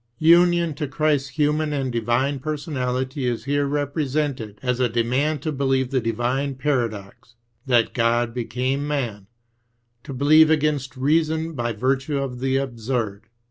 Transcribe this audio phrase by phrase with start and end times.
[0.17, 5.99] Union to Christ's human and divine personality is here represented as a demand to heUevei\\Q
[6.01, 7.35] divine paradox,
[7.67, 9.27] that God became man—
[10.05, 13.27] to believe against reason by virtue of the absurd.